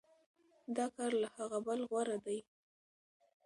[0.75, 2.39] دا کار له هغه بل غوره دی.